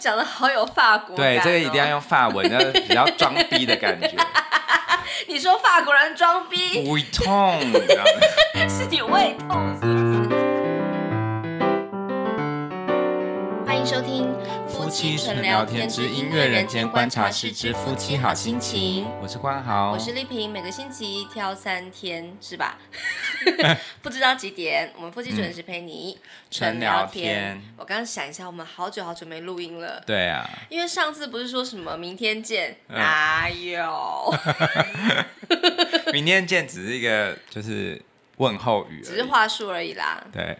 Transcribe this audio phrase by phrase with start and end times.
[0.00, 1.28] 讲的好有法国感、哦。
[1.28, 4.10] 对，这个一定要用法文，要比较装逼的感觉。
[5.28, 6.88] 你说法国人装逼？
[6.90, 7.60] 胃痛，
[8.66, 10.30] 是你胃痛是不是？
[13.66, 14.26] 欢迎收听。
[14.90, 22.76] 夫妻纯聊天之音乐人间观察室之夫妻好心情，我是关豪，我是丽萍，每个星期挑三天是吧？
[24.02, 26.18] 不知道几点，我们夫妻准时陪你
[26.50, 27.62] 纯聊天。
[27.76, 30.02] 我刚刚想一下，我们好久好久没录音了。
[30.04, 32.76] 对啊，因为上次不是说什么明天见？
[32.88, 34.34] 哪有？
[36.12, 38.02] 明天见只是一个就是
[38.38, 40.20] 问候语，只是话术而已啦。
[40.32, 40.58] 对，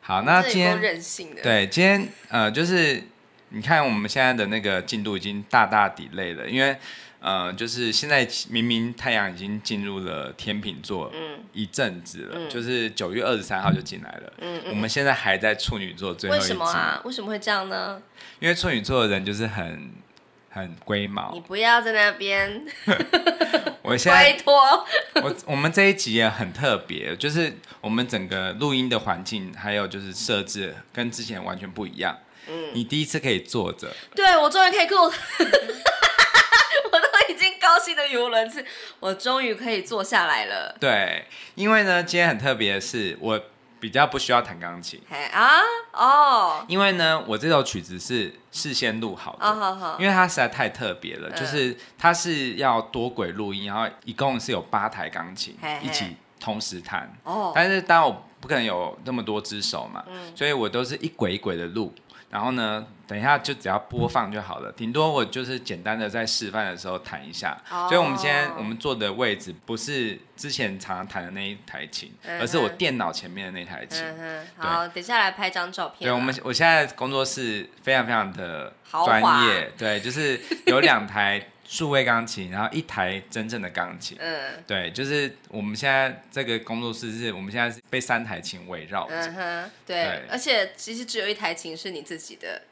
[0.00, 1.42] 好，那今天任性的。
[1.42, 3.02] 对，今天呃就是。
[3.50, 6.76] 你看我们现在的那个进度已经大大 delay 了，因为，
[7.20, 16.44] 呃，就是现在明明太阳已经进入了天秤座，嗯，一阵子了，嗯、就是九月二十三号就进来了，嗯，嗯，我们现在还在处女座最后一集。
[16.44, 17.00] 为什么啊？
[17.04, 18.00] 为什么会这样呢？
[18.38, 19.90] 因为处女座的人就是很
[20.50, 21.32] 很龟毛。
[21.32, 22.64] 你不要在那边。
[23.82, 24.86] 我现在 拜托。
[25.24, 32.18] 我我们这一集也很特别，就是我们整个录音的环境还有就是设置跟之前完全不一样。
[32.48, 35.12] 嗯，你第一次可以坐着，对，我终于可以坐， 我
[36.98, 38.64] 都已经高兴的语无伦次，
[39.00, 40.74] 我终于可以坐下来了。
[40.80, 43.40] 对，因为呢，今天很特别的是，我
[43.80, 45.00] 比较不需要弹钢琴。
[45.32, 45.60] 啊，
[45.92, 55.86] 哦，因为呢，我这首曲子是事先录好的，哦、好好，因为它实在太特别了，嗯、就是它是要多轨录音，然后一共是有八台钢琴嘿嘿。
[55.86, 57.12] 一起同时弹。
[57.24, 61.94] 哦，但是当然我不可能有那么多只手嘛，嗯、所以我都是一轨一轨的录。
[62.30, 67.56] 然后呢，等一下就只要播放就好了，顶多我就是简单的在示范的时候弹一下。
[67.70, 67.88] Oh.
[67.88, 72.40] 所以我们今天我们坐的位置不是之前常常弹的那一台琴，uh huh.
[72.40, 74.04] 而是我电脑前面的那台琴。
[74.04, 74.42] Uh huh.
[74.56, 76.10] 好，等下来拍张照片。
[76.10, 79.72] 对，我们我现在工作室非常非常的专业。
[79.78, 81.42] 对，就是有两台。
[81.68, 84.16] 数位钢琴，然后一台真正的钢琴。
[84.18, 89.14] 嗯，对，就是我们现在这个工作室是我们现在是被三台琴围绕着。
[89.14, 92.62] 嗯哼，对，对，而且其实只有一台琴是你自己的。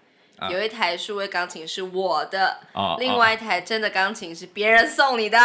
[0.50, 5.38] 有一台数位钢琴是我的，哦、另外一台真的钢琴是别人送你的。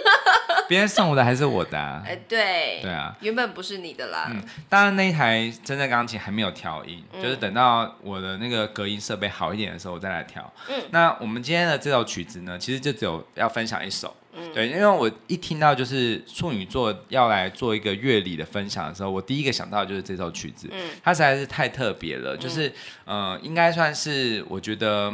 [0.68, 2.02] 别人送我的还是我的、啊？
[2.04, 4.26] 哎，对，对啊，原本不是你的啦。
[4.30, 10.52] 嗯，当然那一台真的钢琴还没有调音，嗯、就是等到我的那个隔音设备好一点的时候，我再来调。
[10.68, 14.14] 嗯，那我们今天的这首曲子呢，其实就只有要分享一首。
[14.52, 22.68] 对，因为我一听到就是处女座要来做一个乐理的分享的时候，我第一个想到的就是这首曲子，嗯，它实在是太特别了，就是，
[23.06, 25.12] 嗯、呃，应该算是我觉得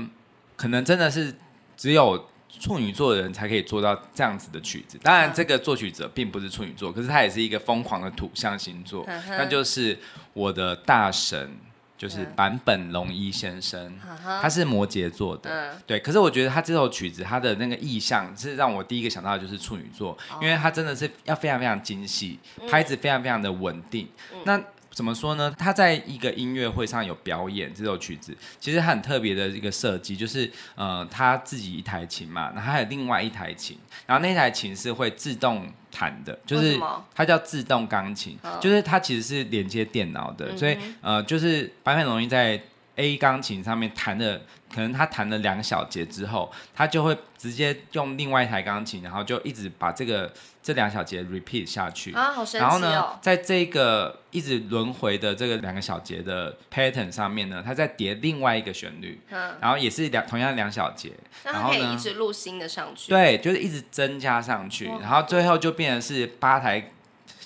[0.56, 1.34] 可能真的是
[1.76, 2.28] 只有
[2.60, 4.98] 处女座的人才可以做到这样子的曲子。
[5.02, 9.98] 当然，这个作曲者并不是处女座，可是他也是一个疯狂的土象星座，嗯、那就是
[10.32, 11.56] 我的大神。
[12.02, 16.00] 就是坂本龙一先生，嗯、他是摩羯座的，嗯、对。
[16.00, 24.08] 可是我觉得他这首曲子，他的那个意象是让我第一个想到的就是处女座，哦、因为他真的是要非常非常精细，拍子非常非常的稳定。
[24.34, 24.60] 嗯、那
[24.92, 25.54] 怎么说呢？
[25.58, 33.76] 他在一个音乐会上有表演这首曲子，其实很特别的一个设计，就是呃他自己一台琴嘛，然后还有另外一台琴，
[34.06, 35.66] 然后那台琴是会自动。
[35.94, 36.80] 弹的，就是
[37.14, 42.58] 它叫自动钢琴，就是它其实是连接电脑的，所以呃，就是坂本容易在
[42.96, 44.38] A 钢琴上面弹的，
[44.74, 50.30] 可能他弹了两小节之后，他就会直接用另外一台钢琴，然后就一直把这个
[50.62, 52.12] 这两小节 repeat 下去。
[52.12, 52.68] 啊，好神奇哦！
[52.68, 61.12] 然后呢，在这个一直轮回的这个两个小节的 pattern 上面呢，他再叠另外一个旋律，嗯，然后也是两同样两小节，
[61.44, 66.90] 然后可以一直录新的上去，对，就是一直增加上去，然后最后就变成是八台，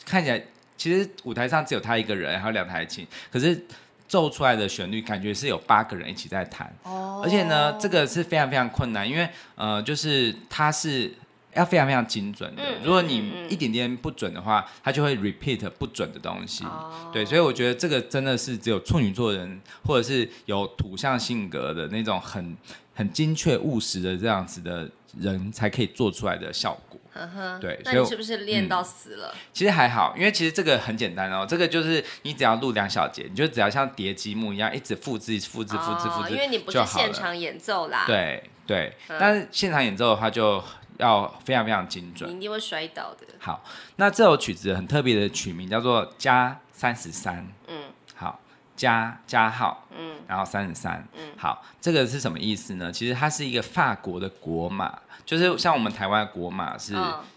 [0.05, 0.43] 看起来
[0.77, 3.65] 其实舞台上只有他一个人，还有两台琴，可是。
[4.09, 7.25] 奏出来的旋律感觉是有八个人一起在弹，oh.
[7.25, 11.13] 而且呢，这个是非常非常困难，因为呃，就是它是
[11.55, 12.63] 要非常非常精准的。
[12.63, 16.65] 嗯、如果你一点点不准的话，它就会 repeat 不准的东西。
[16.65, 17.13] Oh.
[17.13, 22.57] 对，所以我觉得这个真的是只有处女座人或者是有土象性格的那种很
[22.95, 24.89] 很精确务实的这样子的
[25.19, 26.83] 人才可以做出来的效果。
[27.19, 29.31] 嗯哼，对，那你是不是练到死了？
[29.35, 38.05] 嗯，其实还好，因为其实这个很简单哦，这个就是你只要录两小节，你就只要像叠积木一样，一直复制、复制、复制、复制，因为你不是现场演奏啦。
[38.07, 40.63] 对对，嗯，但是现场演奏的话就
[40.99, 43.27] 要非常非常精准，你一定会摔倒的。
[43.39, 43.65] 好，
[43.97, 47.86] 那这首曲子很特别的曲名叫做加三十三，嗯，好，
[48.77, 52.93] 加加号，嗯，然后三十三，嗯，好，这个是什么意思呢？
[52.93, 54.99] 其实它是一个法国的国码。
[55.25, 56.95] 就是像我们台湾的国码是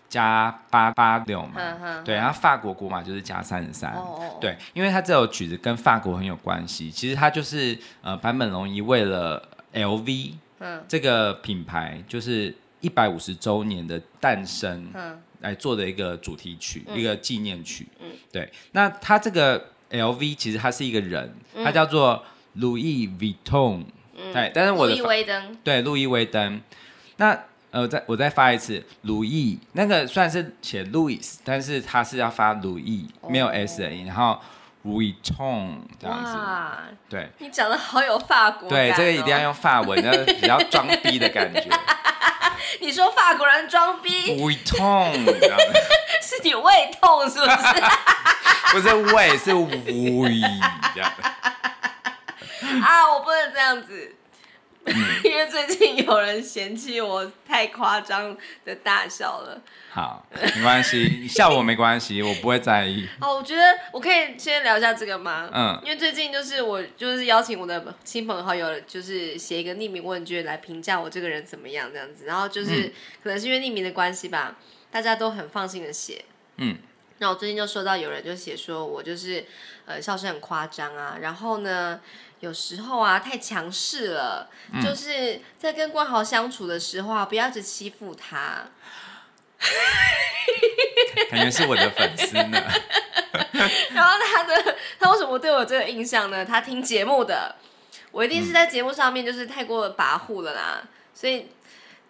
[0.08, 3.92] 加八八六嘛，哦、对，然后法国国码就是加三十三，
[4.40, 6.92] 对，因为它这首曲子跟法国很有关系。
[6.92, 9.42] 其实它就是呃坂本龙一为了
[9.74, 18.52] LV，嗯，这个品牌就是一百五十周年的诞生，嗯，来做的一个主题曲，嗯、一个纪念曲，嗯，对。
[18.74, 22.24] 那它这个 LV 其实他是一个人，嗯、他叫做
[22.58, 24.52] Louis Vuitton，嗯，对。
[24.54, 26.62] 但是我的路易威登，对，路易威登。
[27.18, 27.38] 那
[27.72, 34.40] 呃，再我再发一次，路易那个算是写 Louis，但是他是要发路易，没有 S 的音，然后。
[34.86, 36.78] Vuitton 这样子，哇
[37.10, 41.70] 对，你讲的好有法国、哦，对，这个一定要用法文，要比较装逼的感觉。
[42.82, 45.74] 你说法国人装逼？Vuitton 这样子，
[46.22, 47.84] 是你胃痛是不是？
[48.72, 50.40] 不是胃，是胃
[50.94, 51.12] 这样。
[52.84, 54.16] 啊，我不能这样子。
[55.24, 59.62] 因为最近有人嫌弃我太夸张的大笑了。
[59.92, 60.26] 好，
[60.56, 63.08] 没关系， 笑我没关系，我不会在意。
[63.20, 65.50] 哦，我觉得我可以先聊一下这个吗？
[65.52, 72.94] 嗯，因为最近就是我就是邀请我的亲朋好友，就是写一个匿名问卷来评价我这个人怎么样这样子，然后就是、嗯、
[73.24, 74.58] 可能是因为匿名的关系吧，
[74.92, 76.24] 大家都很放心的写。
[76.58, 76.78] 嗯，
[77.18, 79.44] 那我最近就收到有人就写说我就是
[79.86, 82.00] 呃笑声很夸张啊，然后呢。
[82.40, 88.66] 有时候啊，太强势了，嗯、就是在跟冠豪相处的时候啊，不要一直欺负他。
[91.30, 92.64] 感觉是我的粉丝呢。
[93.94, 96.46] 然后他的他为什么对我有这个印象呢？
[96.46, 97.56] 他听节目的，
[98.12, 101.50] 我一定是在节目上面就是太过跋扈了啦，嗯、所以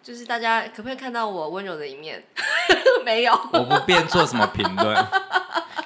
[0.02, 2.22] 就是大家可不可以看到我温柔的一面？
[3.04, 5.06] 没有，我不便做什么评论。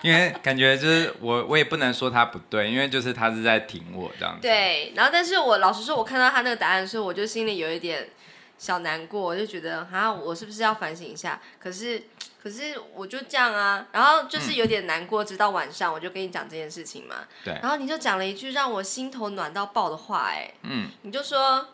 [0.02, 4.43] 因为感觉就是我，我也不能说他不对，因为就是他是在挺我这样子。
[4.43, 8.11] 对，然后但是我老实说，我看到他那个答案的时候，我就心里有一点
[8.58, 11.40] 小难过，我就觉得啊，我是不是要反省一下？
[11.58, 12.02] 可是，
[12.43, 17.14] 可是我就这样啊，然后就是有点难过，直到晚上我就跟你讲这件事情嘛。
[17.43, 17.55] 对。
[17.62, 21.69] 然后你就讲了一句让我心头暖到爆的话，哎，嗯，你就说，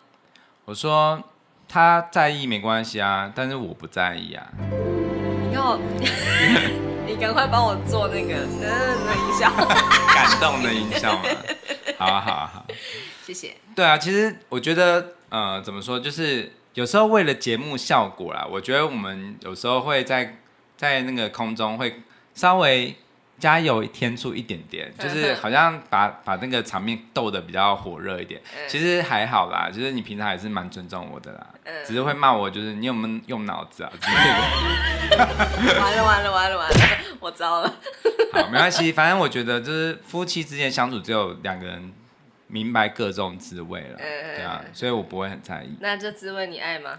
[0.66, 1.20] 我说
[1.70, 4.44] 他在意没关系啊，但是我不在意啊。
[5.49, 5.78] 你要。
[7.06, 9.50] 你赶快帮我做那个嗯的音效，
[10.14, 11.22] 感动的音效嘛。
[11.99, 12.67] 好啊，好啊，好。
[13.25, 13.56] 谢谢。
[13.75, 20.38] 对啊，其实我觉得，呃，怎么说，就是有时候为了节目效果啦，我觉得我们有时候会在
[20.76, 22.02] 在那个空中会
[22.34, 22.96] 稍微。
[23.40, 28.40] 加油添醋一点点， 就是好像把把那个场面斗得比较火热一点。
[28.69, 31.46] 其实还好啦，就是你平常还是蛮尊重我的啦，
[31.84, 35.16] 只是会骂我，就是你有没有用脑子啊之类的。
[35.81, 36.76] 完了完了完了完了，
[37.19, 37.75] 我糟了。
[38.32, 41.93] 好，没关系，反正我觉得就是夫妻之间相处，只有两个人
[42.46, 45.76] 明白各种滋味了，对啊，所以我不会很在意。
[45.81, 46.98] 那这滋味你爱吗？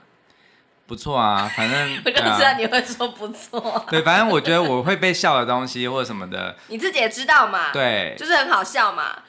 [0.88, 3.86] 不错啊，反正 我就知道你会说不错。
[3.90, 7.72] 对，反正我觉得我会被笑的东西或者什么的，你自己也知道嘛。
[7.72, 9.20] 对，就是很好笑嘛。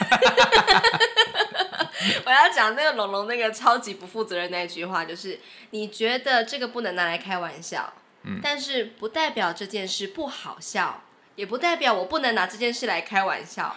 [2.26, 5.38] 我要讲那个龙龙那个超级不负责任那句话，就是
[5.70, 7.92] 你觉得这个不能拿来开玩笑，
[8.24, 11.03] 嗯，但是不代表这件事不好笑，
[11.36, 13.74] 也不代表我不能拿这件事来开玩笑。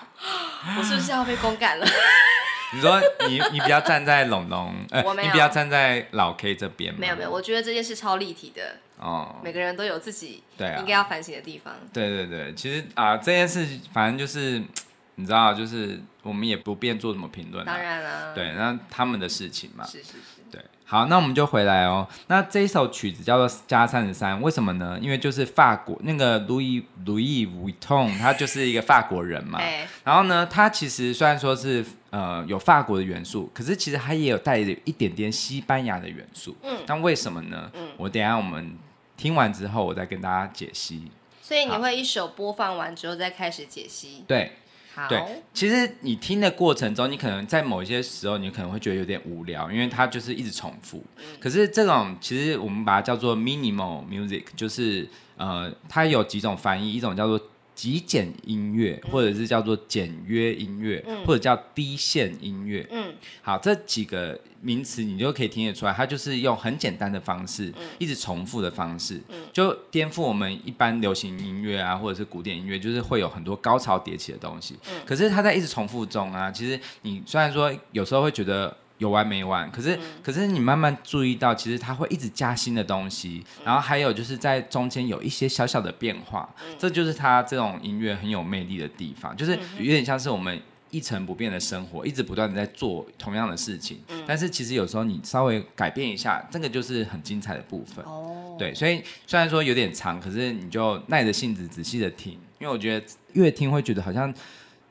[0.77, 1.85] 我是不是要被公干了？
[2.73, 6.99] 你说你你比较站在龙龙，呃，你比较站在老 K 这边吗？
[6.99, 11.73] 没有没有，我觉得这件事超立体的哦，每个人都有自己对应该要反省的地方。
[11.93, 14.61] 对对对，其实啊，这件事反正就是
[15.15, 17.65] 你知道，就是我们也不便做什么评论。
[17.65, 19.85] 当然了，对，那他们的事情嘛。
[19.85, 20.36] 是是是，对。
[20.89, 22.07] 好，那我们就回来哦。
[22.27, 24.97] 那这一首曲子叫做《加三十三》，为什么呢？
[25.01, 29.59] 因为就是法国那个路易路易威登，他就是一个法国人嘛。
[29.59, 36.55] 欸、然后呢，他其实虽然说是呃有法国的元素，可是其实他也有带着一点点西班牙的元素。
[36.63, 36.77] 嗯。
[36.87, 37.69] 那为什么呢？
[37.73, 37.89] 嗯。
[37.97, 38.77] 我等一下我们
[39.17, 41.11] 听完之后，我再跟大家解析。
[41.41, 44.23] 所以你会一首播放完之后再开始解析。
[44.25, 44.53] 对。
[45.09, 45.21] 对，
[45.53, 51.03] 其实你听的过程中，你可能在某一些时候，你可能会觉得有点无聊，因为它就是一直重复。
[51.39, 57.39] 可是这种其实我们把它叫做 minimal music，就是呃，它有几种翻译，一种叫做。
[57.77, 62.83] 极简音乐，或者是叫做简约音乐，嗯、或者叫低线音乐。
[62.89, 74.75] 嗯，好，这几个名词你就可以听得出来，它就是用很简单的方式，嗯、一直重复的方式，嗯、就颠覆我们一般流行音乐啊，或者是古典音乐，就是会有很多高潮迭起的东西。
[74.89, 78.75] 嗯、可是它在一直重复中啊，其实你虽然说有时候会觉得。
[78.99, 79.69] 有完没完？
[79.69, 98.03] 可是，嗯、可是你慢慢注意到，其实它会一直加新的东西，嗯、然后还有就是在中间有一些小小的变化，嗯、这就是它这种音乐很有魅力的地方，就是有点像是我们一成不变的生活，一直不断的在做同样的事情，嗯、但是其实有时候你稍微改变一下，这个就是很精彩的部分。
[98.05, 104.33] 哦，对，所以虽然说有点长，可是你就耐着性子仔细的听，因为我觉得越听会觉得好像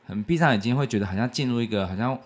[0.05, 2.17] 很闭上眼睛会觉得好像进入一个好像。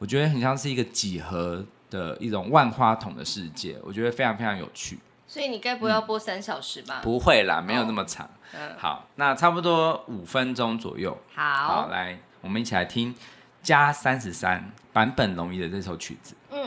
[0.00, 4.98] 我觉得很像是一个几何的一种万花筒的世界，我觉得非常非常有趣。
[5.26, 7.02] 所以你该不会要播三小时吧？
[7.02, 8.28] 嗯，不会啦，没有那么长。
[8.54, 11.14] 嗯，好，那差不多五分钟左右。
[11.34, 11.42] 好，
[11.82, 13.14] 好，来，我们一起来听
[13.62, 16.34] 加三十三版本龙一的这首曲子。
[16.50, 16.66] 嗯。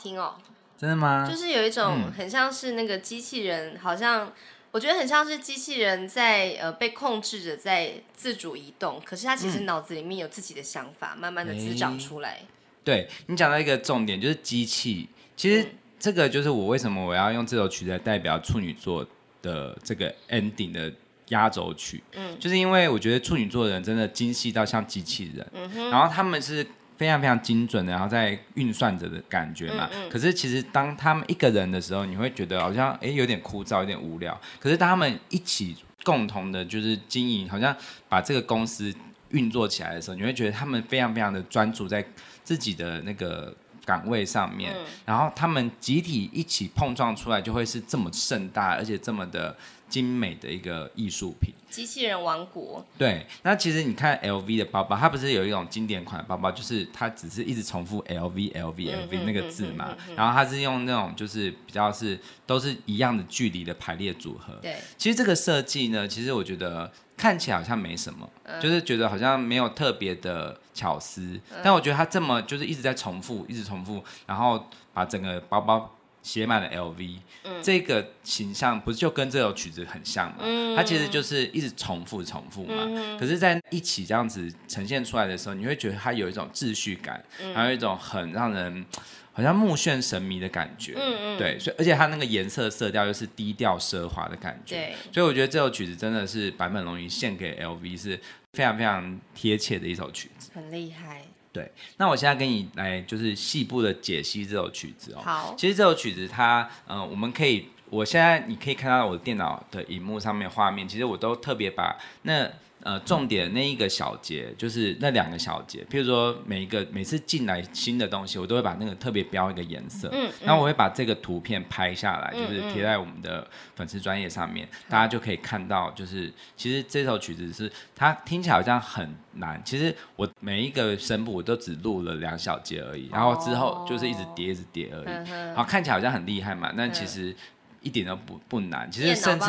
[0.00, 0.34] 听哦。
[0.78, 1.28] 真的吗？
[1.28, 4.32] 就是有一种很像是那个机器人，嗯、好像
[4.70, 12.40] 我觉得很像是机器人在呃被控制着在自主移动，可是它其实脑子里面有自己的想法，嗯、慢慢的滋长出来。
[12.82, 15.06] 对，你讲到一个重点，就是机器。
[15.36, 15.66] 其实
[15.98, 19.06] 这个就是我为什么我要用这首曲子来代表处女座
[19.42, 20.90] 的这个 ending 的
[21.28, 22.02] 压轴曲。
[22.14, 25.46] 嗯，就是因为我觉得处女座的人真的精细到像机器人。
[25.52, 26.66] 嗯哼，然后他们是。
[27.00, 29.88] 非常非常精准的，然后在运算着的感觉嘛。
[29.90, 34.38] 嗯嗯、可是其实当他们一个人的时候，你会觉得好像哎有点枯燥，有点无聊。
[34.60, 37.74] 可是当他们一起共同的，就是经营，好像
[38.06, 38.94] 把这个公司
[39.30, 42.04] 运作起来的时候，你会觉得他们非常非常的专注在
[42.44, 44.74] 自己的那个岗位上面。
[44.76, 49.56] 嗯、然后他们集体一起碰撞出来，就会是这么盛大，而且这么的。
[49.90, 52.82] 精美的一个艺术品，机器人王国。
[52.96, 64.54] 对，那其实你看 LV 的包包，它不是有一种经典款的包包，就是它只是一直重复 LV LV LV 那个字嘛，然后它是用那种就是比较是都是一样的距离的排列组合。
[64.62, 75.96] 对，其实这个设计呢，其实我觉得看起来好像没什么，嗯、就是觉得好像没有特别的巧思，嗯、但我觉得它这么就是一直在重复，一直重复，然后把整个包包。
[76.22, 80.38] 写满了 LV，、嗯、这个形象不是就跟这首曲子很像吗？
[80.40, 82.84] 嗯、它其实就是一直重复重复嘛。
[82.86, 88.84] 嗯、可是，在一起这样子呈现出来的时候，你会觉得它有一种秩序感，嗯、还有一种很让人
[89.32, 90.94] 好像目眩神迷的感觉。
[90.96, 94.76] 嗯、对，所以而且它那个颜色色调又是低调奢华的感觉。
[94.76, 98.20] 对所以我觉得这首曲子真的是坂本龙一献给 LV 是
[98.52, 100.50] 非常非常贴切的一首曲子。
[100.54, 101.22] 很厉害。
[101.52, 105.20] 对，那我现在跟你来就是细部的解析这首曲子哦。
[105.22, 112.50] 好，其实这首曲子它，嗯、呃，我们可以，我现在你可以看到我的电脑的荧幕上面画面，其实我都特别把那。
[112.82, 137.36] 呃，重点那一个小节就是那两个小节，譬如说每一个每次进来新的东西，我都会把那个特别标一个颜色，嗯，然后我会把这个图片拍下来，嗯、就是贴在我们的粉丝专业上面，嗯、大家就可以看到，就是其实这首曲子是它听起来好像很难，其实我每一个声部我都只录了两小节而已，然后之后就是一直叠一直叠而已，哦、然后看起来好像很厉害嘛，但其实。
[137.82, 139.46] 一点都不不难，其实甚至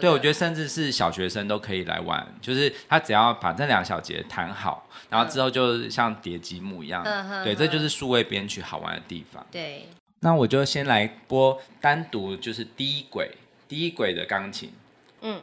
[0.00, 9.46] 对，我觉得甚至是小学生都可以来玩，就是他只要把这两小节弹好，然后之后就像叠积木一样，嗯、对，这就是数位编曲好玩的地方。
[9.50, 9.88] 对，
[10.20, 13.36] 那我就先来播单独就是第一轨
[13.68, 14.72] 第一轨的钢琴，
[15.20, 15.42] 嗯，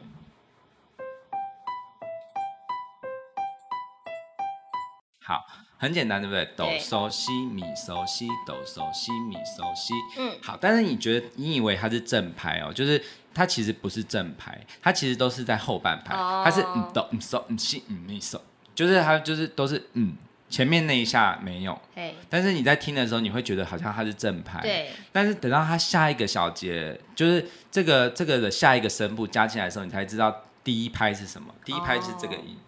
[5.24, 5.46] 好。
[5.78, 6.44] 很简单，对不对？
[6.56, 9.94] 哆嗦西米嗦西哆嗦西米嗦西。
[10.18, 10.58] 嗯，好。
[10.60, 12.72] 但是你觉得，你以为它是正拍哦？
[12.72, 13.00] 就是
[13.32, 16.16] 它其实不是正拍，它其实都是在后半拍。
[16.16, 18.40] 哦、它是嗯哆嗯嗦嗯西嗯咪嗦，
[18.74, 20.16] 就是它就是都是嗯，
[20.50, 21.80] 前面那一下没有。
[21.94, 24.60] 嘿但是你在听的时候，你会觉得好像它是正拍。
[24.60, 24.90] 对。
[25.12, 31.54] 但是等到它下一个小节，就是这个这个的下一个声部加起来的时候，你才知道第一拍是什么。
[31.64, 32.56] 第一拍是这个音。
[32.56, 32.67] 哦、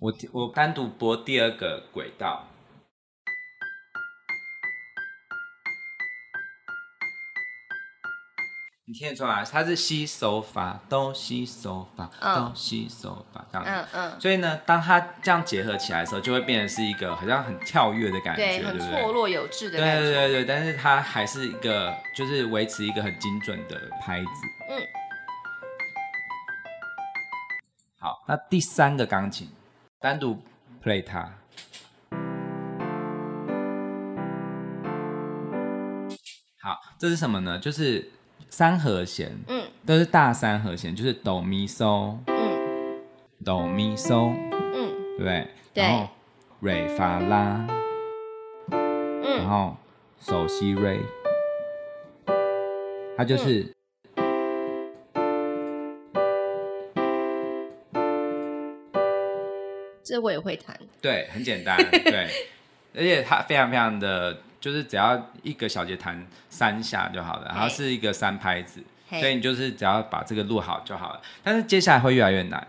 [0.00, 2.44] 我我单独播第二个轨道，
[8.84, 9.44] 你听得出来？
[9.44, 14.20] 它是西手法哆西手法哆西手法这样子，嗯嗯。
[14.20, 20.00] 所以呢，当它这样结合起来的时候，就会变成是一个好像很跳跃的感觉，对，很错落有致的感觉。
[20.00, 24.28] 对对对对，但是它还是一个，就是维持一个很精准的拍子。
[24.70, 24.80] 嗯。
[27.98, 29.50] 好，那第三个钢琴。
[30.00, 30.38] 单独
[30.80, 31.28] play 它，
[36.60, 37.58] 好，这是什么呢？
[37.58, 38.08] 就是
[38.48, 43.02] 三和弦，嗯，都是大三和弦，就是哆咪嗦，嗯，
[43.44, 45.48] 哆咪嗦，嗯，对不对？
[45.74, 45.82] 对。
[45.82, 46.08] 然后
[46.60, 47.66] 瑞发拉，
[48.70, 49.76] 嗯，然后
[50.22, 51.00] 嗦西瑞，
[53.16, 53.77] 它就是。
[60.08, 62.26] 这我也会弹，对，很简单，对，
[62.96, 71.20] 而且它非常非常的，就是只要一个小节弹三下就好了，然后是一个三拍子，所以你就是只要把这个录好就好了。
[71.42, 72.66] 但是接下来会越来越难。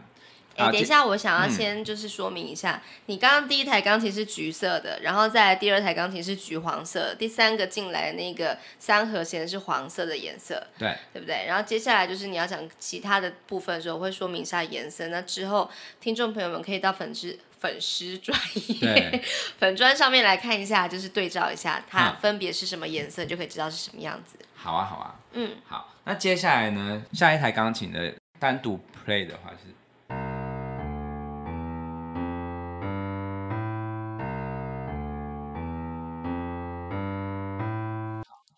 [0.60, 11.45] 哎，等一下，我想要先就是说明一下，嗯、你刚刚第一台钢琴是橘色的，然后再来第二台钢琴是橘黄色，第三个进来的那个三和弦是黄色的颜色，对，对不对？
[11.48, 15.08] 然后接下来就是你要讲其他的部分的时候，我会说明一下颜色。
[15.08, 15.69] 那之后，
[16.02, 18.38] 听众朋友们可以到粉丝粉丝专
[18.82, 19.22] 业
[19.58, 24.38] 粉砖上面来看一下，就是对照一下它分别是什么颜色，嗯、就可以知道是什么样子。
[24.56, 25.93] 好啊，好啊，嗯，好。
[26.06, 29.74] 那接下来呢，下一台钢琴的单独 play 的话是。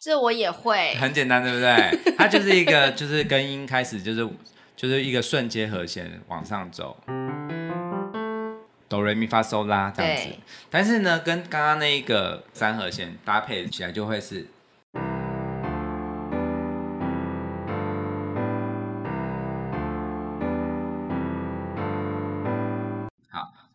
[0.04, 0.96] 这我也会。
[0.98, 2.14] 很简单，对不对？
[2.18, 4.28] 它就是一个，就是根音开始，就是
[4.76, 6.98] 就是一个顺阶和弦往上走，
[8.90, 10.30] 哆来咪发嗦啦这样子。
[10.72, 14.48] 但是呢，跟刚刚那一个三和弦搭配起来，就会是。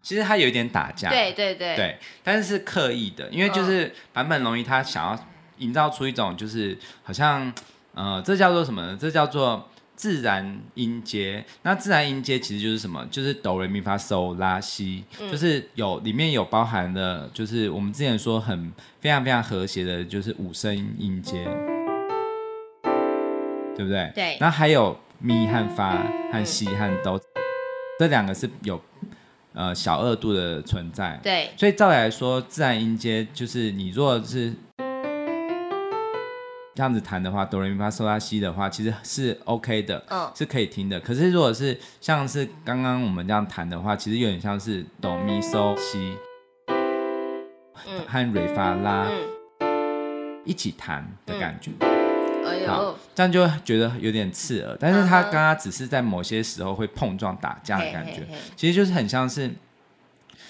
[0.03, 5.19] 其实它有一点打架，对对对，对，但是是刻意的，因为就是坂本龙一他想要
[5.59, 7.53] 营造出一种就是好像，
[7.95, 8.97] 呃，这叫做什么呢？
[9.01, 11.45] 这叫做自然音阶。
[11.62, 13.07] 那自然音阶其实就是什么？
[13.11, 21.45] 就是哆来咪发嗦拉西，就是有里面有包含的，就是我们之前说很非常非常和谐的，就是五声音阶，
[23.75, 24.12] 对不对？
[24.14, 24.37] 对。
[24.40, 27.21] 那还有咪和发和西和哆，
[27.99, 28.81] 这两个是有。
[29.59, 34.53] 呃，小二度的存在，对，所以照理来说，自然音阶就是你如果是
[36.77, 41.01] 这样子弹的话，哆来咪发嗦拉西的话，其实是 OK 的，嗯，是可以听的。
[41.01, 46.15] 可是如果是像是刚刚我们这样弹的话，其实有点像是哆咪嗦西，
[48.07, 49.09] 和瑞发拉
[50.45, 51.71] 一起弹的感觉。
[51.81, 52.67] 嗯。
[52.67, 59.51] 好，这样就觉得有点刺耳，但是他刚刚只是在某些时候会碰撞打架的感觉，其实就是很像是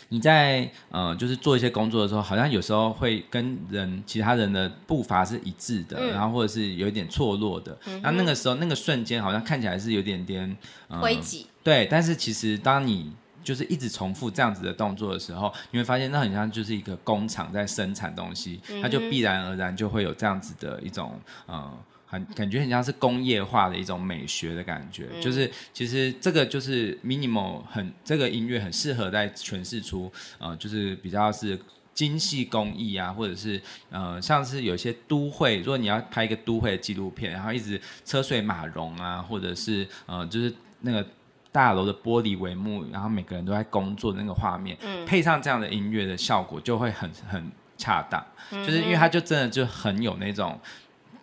[0.09, 10.57] 你在呃，就是做一些工作的时候，好像有时候会跟人其他人的步伐是一致的，然后或者是有一点错落的，那那个时候那个瞬间好像看起来是有点点
[10.89, 21.73] 灰机，对，但是其实当你就是一直重复这样子的动作的时候，你会发现那很像就是一个工厂在生产东西，它就必然而然就会有这样子的一种呃，
[22.07, 25.09] 很感觉很像是工业化的一种美学的感觉。
[25.21, 31.59] 就是其实这个就是 minimal 很这个音乐很适合在诠释出呃，就是比较是
[31.93, 41.07] 精细工艺啊，或者是呃像是有些都会，如果你要拍一个都会的纪录片，然后一直车水马龙啊，或者是呃就是那个。
[41.53, 48.23] 大楼的玻璃帷幕，然后每个人都在工作的那个画面，嗯、配上这样的音乐的效果，就会很很恰当。
[48.51, 50.61] 嗯、就是因为它就真的就很有那种，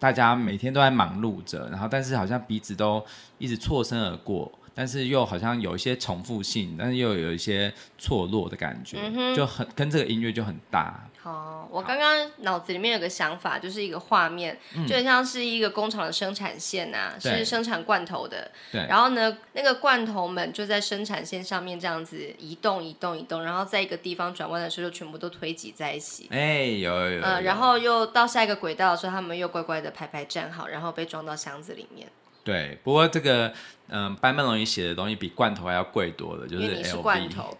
[0.03, 3.01] 大家每天都在忙碌着，然后但是好像彼此都
[3.37, 4.51] 一直错身而过。
[4.75, 11.07] 但是又好像有一些重复性，但是又有一些错落的感觉，嗯、就很跟这个音乐就很搭。
[11.21, 18.51] 好，我刚刚脑子里面有个想法，就是一个画面，嗯、就很像是一个工厂的生产线啊，是生产罐头的。
[18.73, 18.85] 对。
[18.89, 26.27] 然后呢，那个罐头们就在生产线上面这样子移动、移动、移动，然后在一个地方转弯的时候，就全部都推挤在一起。
[26.29, 27.21] 哎，有有有。
[27.21, 32.05] 嗯，然后又到下一个轨道的时候，他们又乖乖的排排站好，然后被装到箱子里面。
[32.43, 33.53] 对，不过这个。
[33.89, 37.55] 嗯，班曼龙一写的东西比罐头还要贵多了，就是罐头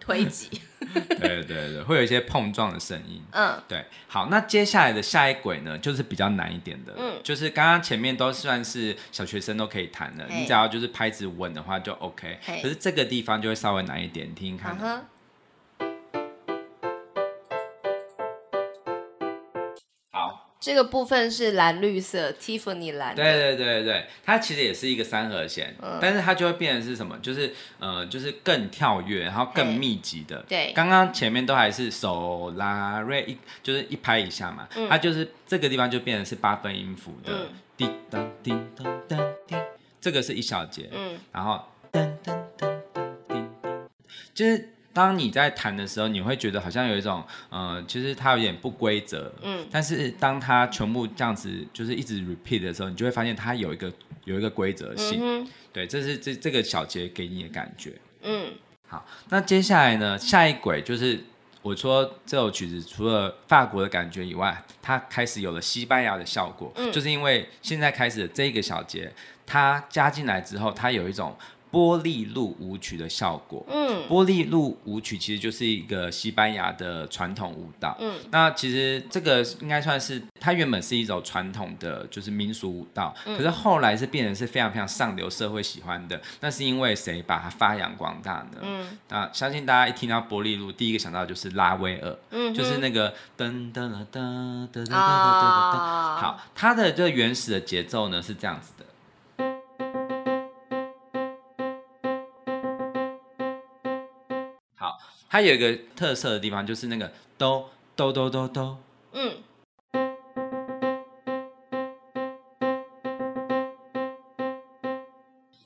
[0.00, 0.48] 推挤。
[1.20, 3.20] 对对对，会有一些碰撞的声音。
[3.32, 3.84] 嗯，对。
[4.06, 6.94] 好，那接下来的下一轨呢，就是比较难一点的。
[6.96, 12.38] 嗯，就是刚刚前面都算是小学生都可以弹的，你只要就是拍子稳的话就 OK。
[12.62, 14.78] 可是这个地方就会稍微难一点，听听看。
[14.80, 15.04] 嗯
[20.60, 23.14] 这个部分是蓝绿色，Tiffany 蓝。
[23.14, 27.16] 对对对对，它其实也是一个三和弦，嗯、但是它就会变成是什么？
[27.22, 30.44] 就是呃，就是更跳跃，然后更密集的。
[30.48, 39.56] 对，刚刚前面都还是手拉瑞一，就是一拍一下嘛，嗯、它就是这个地方就变成是八分音符的，叮当叮当当叮，
[40.00, 43.88] 这个是一小节，嗯，然后噔噔噔噔叮当，
[44.34, 44.70] 就是。
[44.98, 53.92] 当你在弹的时候，你会觉得好像有一种，呃，其实它有点不规则，嗯，但是当它全部这样子就是一直 repeat 的时候，你就会发现它有一个
[54.24, 58.50] 有一个规则性，嗯、对，这是这这个小节给你的感觉，嗯，
[58.88, 61.22] 好，那接下来呢，下一轨就是
[61.62, 69.12] 我说这首曲子除了法国的感觉以外，它开始有了西班牙的效果，嗯，就是因为现在开始的这个小节，
[69.46, 71.36] 它加进来之后，它有一种。
[71.70, 88.58] 波丽露舞曲的效果，嗯，波丽露舞曲其实就是一个西班牙的传统舞蹈，嗯，那其实这个应该算是它原本是一种传统的就是民俗舞蹈，嗯，可是后来是变成是非常非常上流社会喜欢的，那是因为谁把它发扬光大呢？
[88.62, 94.96] 嗯，那相信大家一听到波丽露，第一个想到就是拉威尔，嗯，就是那个噔噔噔噔噔噔噔噔噔，
[96.16, 98.72] 好，它的这个原始的节奏呢是这样子
[105.30, 108.78] 它有一个特色的地方，就是那个哆哆哆哆哆，
[109.12, 109.36] 嗯，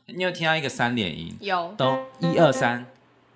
[0.07, 1.37] 你有听到一个三连音？
[1.41, 1.73] 有。
[1.79, 2.85] 哆一二三，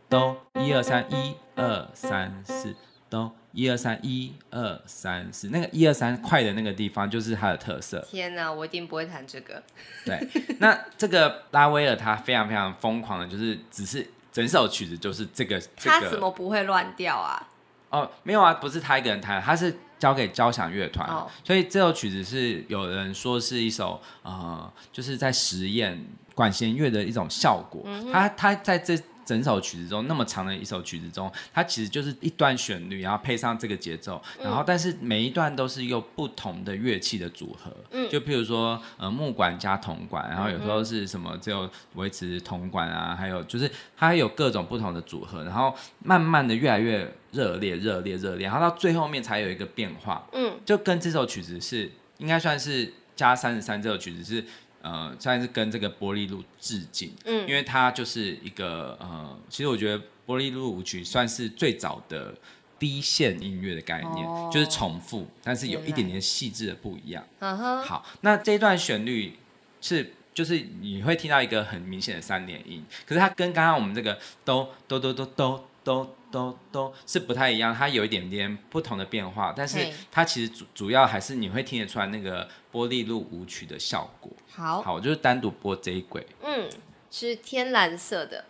[0.08, 2.74] 哆一二三，一二三四，
[3.08, 8.00] 哆，一二三，一二三四，那个一二三快的那个地方就是它的特色。
[8.00, 9.62] 天哪，我一定不会弹这个。
[10.04, 14.04] 对，那这个拉威尔他非常非常疯狂的，就是只是
[14.36, 15.58] 整首曲子就是这个。
[15.76, 17.48] 他怎么不会乱掉啊？
[17.88, 25.98] 哦，没有啊，不是他一个人弹，他是交给交响乐团，哦、所以这首曲子是有人说是一首呃，就是在实验
[26.34, 27.80] 管弦乐的一种效果。
[27.86, 28.94] 嗯、他他在这。
[29.26, 54.44] 整首曲子中那么长的一首曲子中，它其实就是一段旋律，然后配上这个节奏，然后但是每一段都是用不同的乐器的组合，嗯，就譬如说呃木管加铜管，然后有时候是什么只有维持铜管啊，还有就是它有各种不同的组合，然后慢慢的越来越热烈热烈热烈，然后到最后面才有一个变化，嗯，就跟这首曲子是应该算是加三十三这首曲子是。
[54.86, 62.32] 呃，算是跟这个玻璃路致敬，嗯，因为它就是一个呃，其实我觉得玻璃路舞曲算是最早的
[62.78, 67.26] 低线音乐的概念，哦、就是重复，但是有一点点细致的不一样。
[67.40, 67.82] 嗯哼。
[67.82, 69.36] 好，那这一段旋律
[69.80, 76.16] 是就是你会听到一个很明显的三连音，可是它跟刚刚我们这个哆哆哆哆哆哆。
[76.36, 79.78] 都都是不太一样，它有一点点不同的变化，但是
[80.12, 84.30] 它其实主主要还是你会听得出来那个玻璃路舞曲的效果。
[84.50, 86.26] 好，好，我就是单独播这一轨。
[86.42, 86.68] 嗯，
[87.10, 88.44] 是天蓝色的。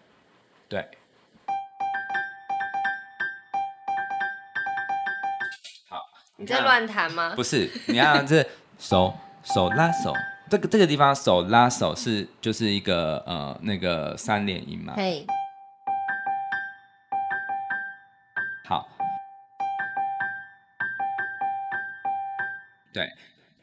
[0.69, 0.85] 对。
[5.89, 7.35] 好，你在乱弹吗？
[7.37, 8.45] 不是，你看这
[8.81, 10.13] 手手拉手，
[10.51, 14.95] 这个这个地方手拉手是就是一个呃那个三连音嘛。
[14.97, 15.25] 嘿。
[22.97, 23.13] 对，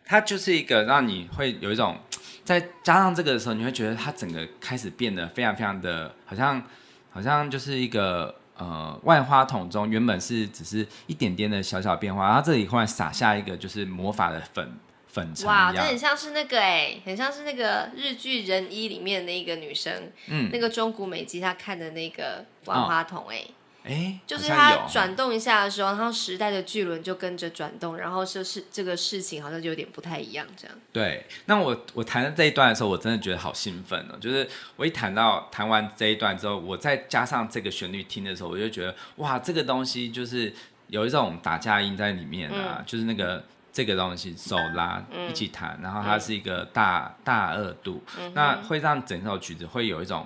[0.05, 1.97] 它就是一个让你会有一种，
[2.45, 6.61] 再加上这个的时候，你会觉得它整个开始变得非常非常的，好像
[7.09, 15.47] 好像就是一个呃万花筒中原本是只是一点点的小小变化，然后这里忽然撒下一个就是魔法的粉粉尘。
[15.47, 23.37] 哇，这很像是那个哎，很像是那个日剧《人医》里面的那个女生，嗯，那个中古美纪她看的那个万花筒哎。
[23.39, 30.77] 哦哎，就是它转动一下的时候，然后时代的巨轮就跟着转动，然后就是这个事情好像就有点不太一样，这样。
[30.93, 34.17] 对，那我我弹的这一段的时候，我真的觉得好兴奋哦！
[34.21, 40.53] 就是我一弹到弹完这一段之后，我再加上这个旋律听的时候，我就觉得哇，这个东西就是
[40.87, 43.43] 有一种打架音在里面啊，嗯、就是那个
[43.73, 50.25] 这个东西手拉一起弹，嗯、然后它是一个大大二度，嗯、那会让整首曲子会有一种。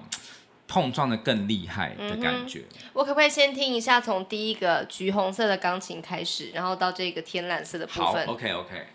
[0.67, 2.59] 碰撞的更厉害的感觉。
[2.59, 2.89] 嗯。
[2.93, 8.25] 我可不可以先听一下，从第一个橘红色的钢琴开始，然后到这个天蓝色的部分。
[8.25, 8.87] 好，OK OK。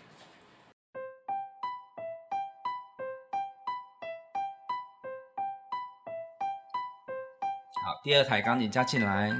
[7.85, 9.31] 好，第二台钢琴加进来。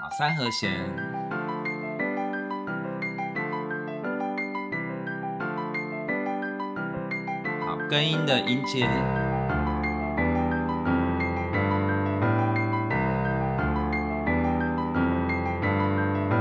[0.00, 1.11] 好，三和弦。
[7.92, 8.86] 根音的音阶，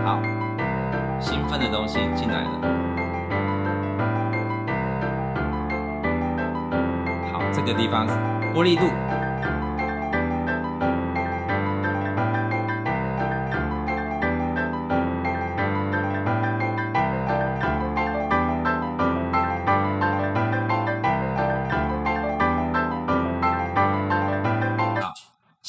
[0.06, 0.22] 好，
[1.20, 2.62] 兴奋的东西进来了。
[7.34, 8.08] 好，这个地方
[8.54, 8.86] 玻璃度。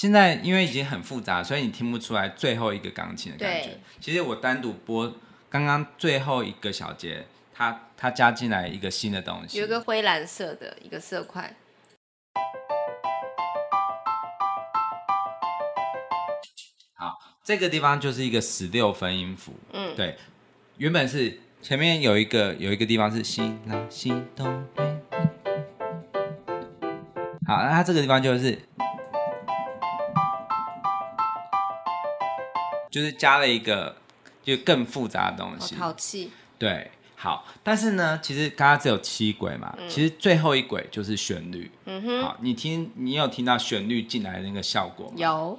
[0.02, 3.78] 现在因为已经很复杂，所以你听不出来最后一个钢琴的感觉。
[4.00, 5.14] 其实我单独播
[5.48, 11.54] 刚刚最后一个小节，它它加进来一个新的东西，有一个灰蓝色的一个色块。
[16.94, 19.54] 好，这个地方就是一个十六分音符。
[19.72, 20.16] 嗯，对，
[20.78, 24.46] 原本是前面有一个有一个地方是西拉西哆。
[27.46, 28.58] 好，那它这个地方就是。
[32.92, 33.96] 就是加了一个
[34.44, 36.30] 就更复杂的东西，淘气。
[36.58, 41.68] 对，好，但是呢，其实刚刚只有七轨嘛，嗯、其实最后一轨就是旋律。
[41.86, 45.14] 嗯哼，好，你听，你有听到旋律进来的那个效果吗？
[45.16, 45.58] 有。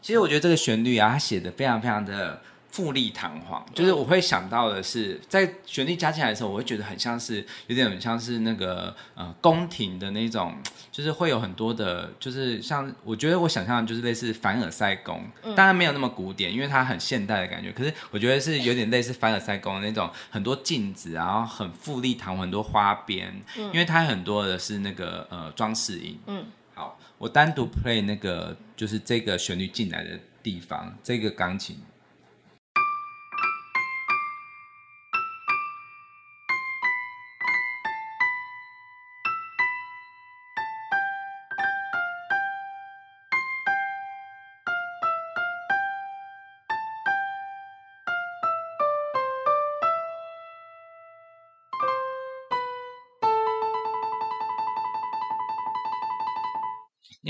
[0.00, 2.40] 其实我觉得这个旋律啊，它写的非常非常的。
[2.76, 10.54] 富丽堂皇，就是我会想到的是，在旋律加进来的时候，我会觉得很像是有点很像是那个呃宫廷的那种，
[10.92, 15.24] 就是会有很多的，就是像我觉得我想象的就是类似凡尔赛宫，
[15.56, 17.72] 当然没有那么古典，因为它很现代的感觉。
[17.72, 26.18] 可是我觉得是有点类似凡尔赛宫的那种很多镜子，然后很富丽堂皇，很多花边，因为它很多的是那个呃装饰音。
[26.26, 26.44] 嗯。
[26.74, 30.10] 好，我单独 play 那个就是这个旋律进来的
[30.42, 31.80] 地方，这个钢琴。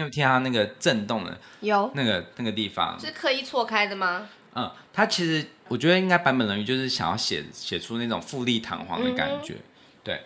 [0.07, 1.39] 有听到那个震动的？
[1.61, 4.29] 有那个那个地方是刻意错开的吗？
[4.55, 9.55] 嗯，他其实我觉得应该版本人鱼就是想要写写出那种富丽堂皇的感觉。
[9.55, 9.65] 嗯、
[10.03, 10.21] 对，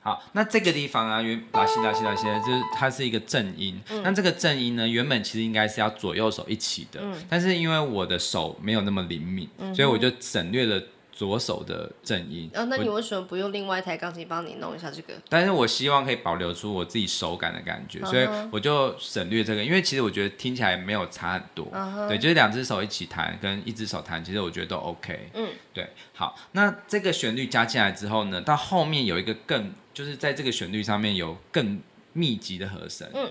[0.00, 3.78] 好，那这个地方啊，原拉西拉西拉西，就是它是一个正音。
[3.90, 10.82] 嗯、那这个正音呢，原本其实应该是要左右手一起的，嗯、但是因为我的手没有那么灵敏，嗯、所以我就省略了。
[11.12, 15.12] 左手的正音，哦，那你为什么不用另外一台钢琴帮你弄一下这个？
[15.28, 18.10] 但是我希望可以保留出我自己手感的感觉，uh huh.
[18.10, 22.08] 所以我就省略这个，因为其实我觉得听起来没有差很多，uh huh.
[22.08, 31.80] 对，就是两只手一起弹跟一只手弹，其实我觉得都 OK，嗯，对，好，那这个旋律加进来之后呢，到后面有一个更，就是在这个旋律上面有更
[32.14, 33.30] 密集的和声，嗯。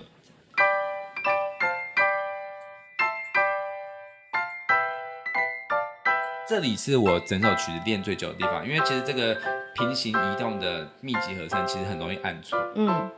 [6.52, 9.34] 这里是我整首曲子练最久的地方，因为其实这个
[9.74, 12.58] 平行移动的密集和声其实很容易按错。
[12.74, 13.10] 嗯。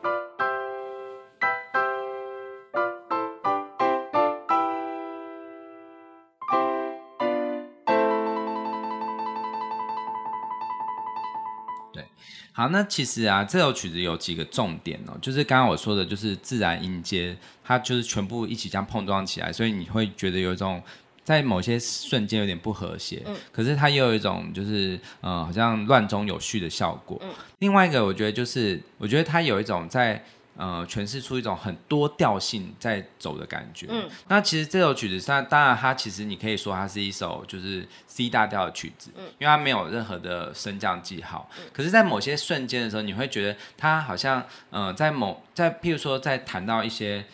[11.92, 12.05] 对，
[12.53, 20.81] 好，那其实啊，这首曲子有几个重点哦，就是刚刚我说的，就是自然音阶，它就是全部一起这样碰撞起来，所以你会觉得有一种。
[21.25, 27.19] 在某些瞬间有点不和谐，嗯、可是它又有一种就是，呃，好像乱中有序的效果。
[27.23, 30.23] 嗯、另外一个，我觉得就是，我觉得它有一种在。
[30.57, 33.89] 呃，诠释出一种很多调性在走的感觉。
[33.91, 41.51] 嗯，那其实这首曲子上，当然它其实你可以说它是一首就是 C 大调的曲子，嗯，因为它没有任何的升降记号。
[41.59, 47.25] 嗯，可是，在某些瞬间的时候，你会觉得它好像，呃，在某在譬如说在谈到一些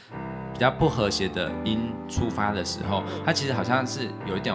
[0.52, 4.54] 比较不和谐的音出发的时候，它其实好像是有一点，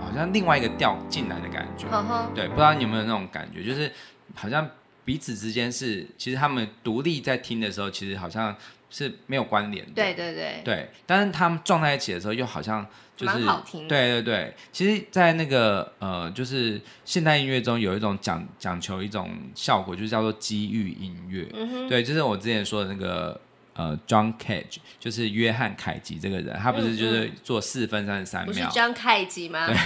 [0.00, 1.86] 好像另外一个调进来的感觉。
[1.90, 3.92] 嗯哼，对，不知道你有没有那种感觉，就是
[4.34, 4.68] 好像。
[5.02, 8.54] 彼此之间是，其实他们独立在听的时候，其实好像
[8.90, 9.92] 是没有关联的。
[9.92, 10.60] 对对对。
[10.62, 13.88] 对，但是他们撞在一起的时候，又好像就是蛮好听。
[13.88, 21.48] 对对对，其实，在那个呃，就是现代音乐中有一种讲讲求一种效果，就是叫做机遇音乐。
[21.54, 21.88] 嗯哼。
[21.88, 23.40] 对，就是我之前说的那个
[23.74, 28.52] 呃，John Cage，就是约翰凯吉这个人，他不是就是做四分三十三秒。
[28.52, 29.66] 不是 John 凯吉吗？
[29.66, 29.76] 对。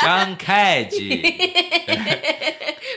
[0.00, 2.55] John Cage。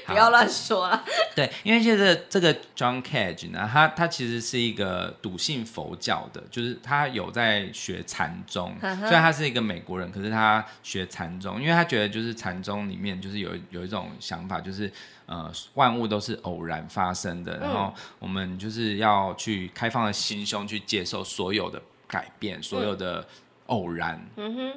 [0.09, 1.03] 不要乱说啊！
[1.35, 8.75] 对，因为就是这个 John Cage 呢，他他其实是一个笃信佛教的，就是他有在学禅宗。
[8.81, 14.91] 虽然他是一个美国人，可是他学禅宗，因为他觉得就是禅宗里面就是有有一种想法，就是
[15.25, 23.25] 呃万物都是偶然发生的，然后我们就是要去开放的心胸去接受所有的改变，所有的
[23.67, 24.19] 偶然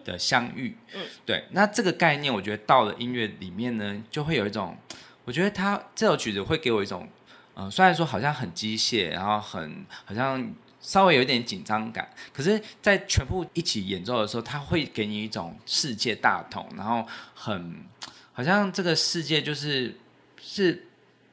[0.05, 0.77] 的相遇。
[0.95, 1.45] 嗯，对。
[1.51, 4.77] 那这个概念，我觉得到了音乐里面呢，就会有一种。
[5.25, 7.09] 我觉得他这首曲子会给我一种，
[7.55, 17.85] 嗯、呃，虽然说好像很机械，然后很好像稍微有一点紧张感，可是，在全部一起演奏的时候，他会给你一种世界大同，然后很
[18.33, 19.97] 好像这个世界就是
[20.41, 20.89] 是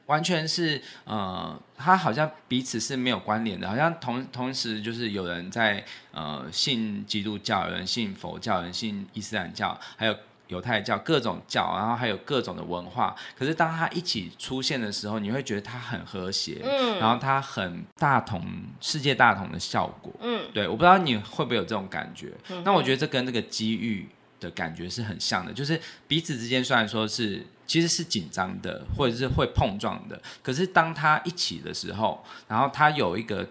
[0.06, 10.16] 完全是，呃，他好像彼此是没有关联的，好像同同时就是有人在呃信基督教，有人信佛教，有人信伊斯兰教，还有。
[10.50, 18.44] 犹太教各种教，然后还有各种的文化，可是当它一起出现的时候，你会觉得它很和谐，嗯，然后它很大同
[18.80, 24.08] 世界大同的效果，嗯，对，我不知道你会不会有这种感觉，嗯，那我觉得这跟那个机遇
[24.40, 33.48] 的感觉是很像的，就是彼此之间虽然说是其实是紧张的，或者是会碰撞的，可是当它一起的时候，然后它有一个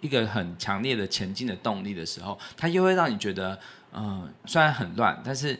[0.00, 3.58] 一个很强烈的前进的动力的时候，它又会让你觉得，
[3.92, 5.58] 嗯、呃，虽然很乱，但是。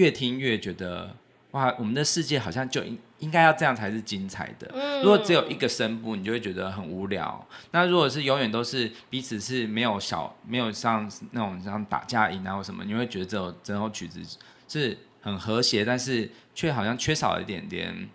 [0.00, 1.14] 越听越觉得
[1.50, 4.66] 哇，我们的世界好像就应应该要这样才是精彩的。
[5.02, 7.46] 如果只有一个声部，你就会觉得很无聊。
[7.72, 14.22] 那如果是永远都是彼此是没有小没有像那种像打架音啊或什么，你会觉得这首整首曲子
[14.66, 18.08] 是很和谐，但是却好像缺少了一点点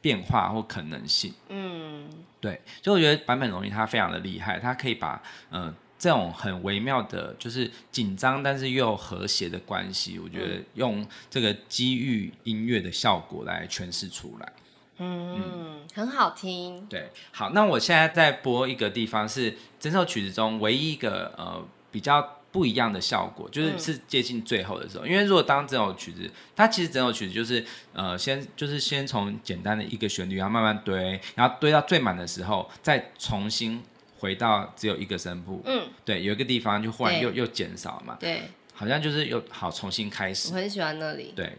[0.00, 1.34] 变化或可能性。
[1.48, 2.08] 嗯，
[2.40, 2.60] 对。
[2.84, 5.20] 所以我觉得坂本龙一他非常的厉害，他可以把
[5.50, 5.64] 嗯。
[5.64, 14.52] 呃这种很微妙的，就是紧张但是又和谐的关系，我觉得用这个机遇音乐的效果来诠释出来。
[14.98, 16.86] 嗯，嗯很好听。
[16.86, 25.04] 对，好，那我现在在播一个地方是整首曲子中唯一一个呃比较不一样的效果，就是是接近最后的时候。
[25.04, 33.82] 嗯、因为如果当整首曲子，它其实整首曲子就是呃先就是先从简单的一个旋律，然后慢慢堆，然后堆到最满的时候，再重新
[34.24, 35.60] 回到只有一个声部。
[35.66, 38.16] 嗯，对，有一个地方就忽然又又减少嘛。
[38.18, 38.40] 对，
[38.72, 40.48] 好像就是又好重新开始。
[40.48, 41.34] 我很喜欢那里。
[41.36, 41.52] 对。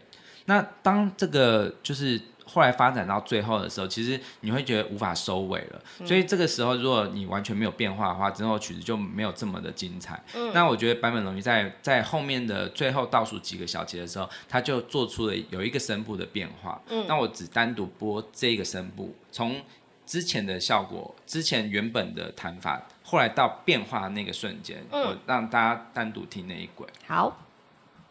[0.46, 5.82] 那当这个就是后来发展到最后的时候，其实你会觉得无法收尾了。
[6.00, 10.20] 嗯、所以这个时候，如果你完全没有变化的话，之后曲子就没有这么的精彩。
[10.34, 16.80] 嗯、那我觉得坂本龙一在在后面的最后倒数几个小节的时候，他就做出了有一个声部的变化。
[16.88, 19.60] 嗯、那我只单独播这个声部，从
[20.06, 26.86] 之前的效果，之前原本的弹法，后来到变化的那个瞬间，嗯、我让大家单独听那一轨。
[27.08, 27.36] 好，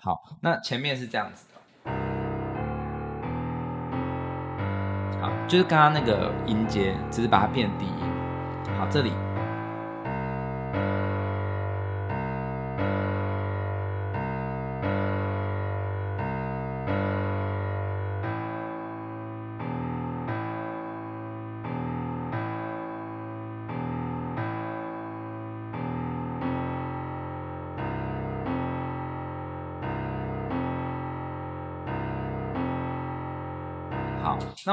[0.01, 1.91] 好，那前面是这样子的，
[5.21, 5.31] 好。
[5.47, 7.91] 就是刚刚那个音阶，只是把它变低音。
[8.77, 9.13] 好，这里。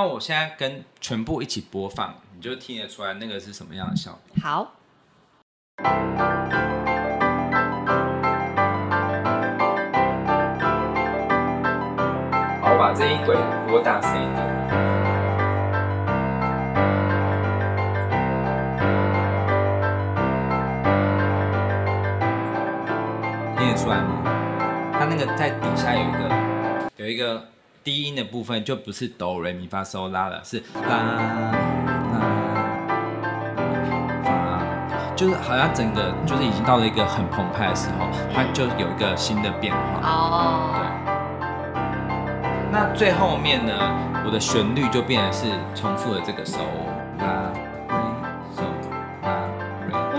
[0.05, 4.21] 那我现在跟全部一起播放，你就听得出来那个是什么样的效果。
[4.43, 4.73] 好。
[12.61, 13.37] 好，我把这一轨
[13.69, 14.43] 播大声一点。
[23.57, 24.21] 听得出来吗？
[24.99, 26.29] 它那个在底下有一个，
[26.97, 27.47] 有一个。
[27.85, 31.53] 低音的部分就不是哆来咪发嗦拉了，是啦啦
[34.23, 34.63] 发，
[35.17, 39.81] 就是好像整个就是已经到了一个很澎湃的时候，它就有一个新的变化。
[40.03, 40.81] 哦，对。
[42.71, 43.73] 那最后面呢，
[44.25, 46.59] 我的旋律就变成是重复的这个嗦
[47.19, 47.53] 啦
[47.89, 47.99] 瑞
[48.55, 48.63] 嗦
[49.23, 49.29] 啦
[49.89, 49.93] 瑞。
[50.15, 50.17] 嗯。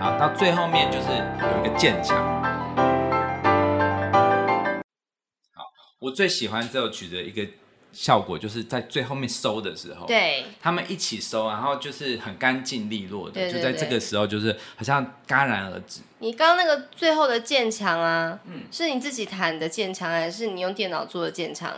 [0.00, 2.16] 好，到最后面就是有一个渐强。
[6.14, 7.46] 最喜欢这首曲子的一个
[7.92, 16.00] 效果，就是在最后面收的时候，对，他们一起收，然后就是很干净利落的，对对对，就在这个时候，就是好像戛然而止。
[16.18, 21.72] 你刚刚那个最后的渐强啊，嗯，是你自己弹的渐强，还是你用电脑做的渐强？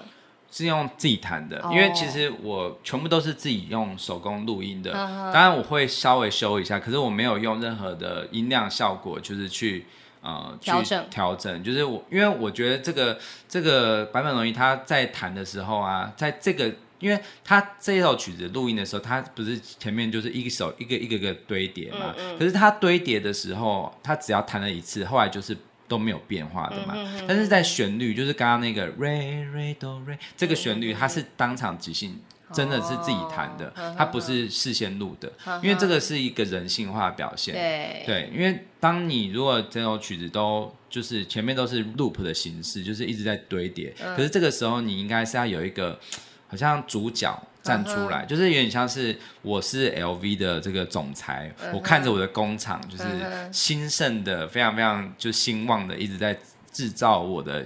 [0.50, 9.86] 是用自己弹的，因为其实我全部都是自己用手工录音的，当然我会稍微修一下，可是我没有用任何的音量效果，就是去。
[10.26, 13.16] 呃，调整调整，就是我，因为我觉得这个
[13.48, 16.68] 这个版本龙一他在弹的时候啊，在这个，
[16.98, 25.56] 因为他这一首曲子录音的时候，他不是前面就是一首一个一个一个堆叠嘛，嗯嗯，可是他堆叠的时候，他只要弹了一次，后来就是
[25.86, 26.96] 都没有变化的嘛。
[27.28, 32.18] 但是在旋律，就是刚刚那个 re re do re 这个旋律，它是当场即兴。
[32.52, 35.32] 真的是自己弹的，它不是事先录的，
[35.62, 37.52] 因为这个是一个人性化的表现。
[37.54, 45.98] 对，对，因为当你如果这首曲子都就是前面都是 loop 的形式，就是一直在堆叠，可是这个时候你应该是要有一个
[46.46, 53.04] 好像主角站出来，就是有点像是我是 LV 的这个总裁，我看着我的工厂就是
[53.50, 56.38] 兴盛的，非常非常就兴旺的，一直在
[56.70, 57.64] 制造我的。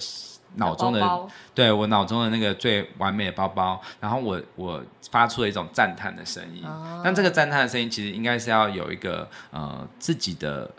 [0.57, 1.30] 脑中的，包包。
[1.55, 10.70] 对我脑中的那个最完美的包包，然后我我发出了一种赞叹的声音，哦、但这个赞叹的声音其实应该是要有一个呃自己的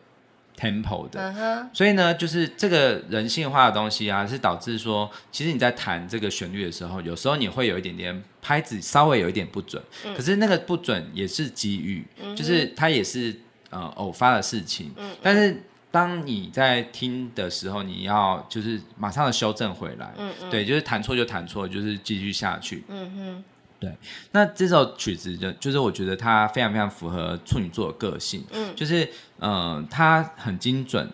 [0.57, 13.35] tempo 的，嗯、所以呢，就是这个人性化的东西啊，是导致说，其实你在弹这个旋律的时候，有时候你会有一点点拍子稍微有一点不准，嗯、可是那个不准也是机遇，嗯、就是它也是
[13.69, 14.91] 呃偶发的事情，
[15.21, 15.63] 但是。
[15.91, 23.43] 当你在听的时候，你要就是马上的修正回来，嗯嗯，对，就是弹错就弹错，就是继续下去，嗯哼，
[23.77, 23.91] 对。
[24.31, 29.03] 那这首曲子就就是我觉得它非常非常符合处女座的个性，嗯，就是
[29.39, 31.11] 嗯、呃，它很精准，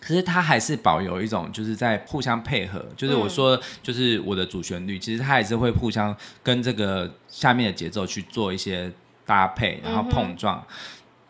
[0.00, 8.92] 可是它还是保有一种就是在互相配合，就是我说就是我的主旋律，其实它还是会互相跟这个下面的节奏去做一些
[9.26, 10.64] 搭配，然后碰撞。
[10.68, 10.74] 嗯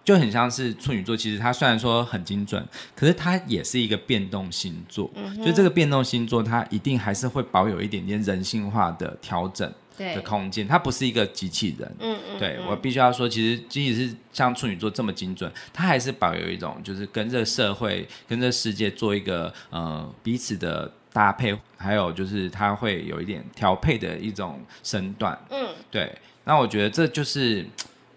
[0.05, 5.09] 就很像是处女座，其实它虽然说很精准，可是它也是一个变动星座。
[5.15, 10.67] 嗯哼，就这个变动星座，它一定还是会保有一点点人性化的调整的空间。
[10.67, 11.89] 对它不是一个机器人。
[12.01, 12.39] 嗯嗯。
[12.39, 25.39] 对，我必须要说，其实即使是像处女座这么精准，它还是保有一种就是跟这个社会、跟这个世界做一个呃彼此的搭配，还有就是它会有一点调配的一种身段。
[25.51, 26.13] 嗯，对。
[26.45, 27.65] 那我觉得这就是。